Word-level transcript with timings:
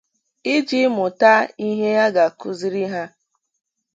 iji 0.55 0.81
mụta 0.95 1.31
ihe 1.67 1.89
a 2.05 2.07
ga-akụziri 2.15 2.83
ha. 2.93 3.03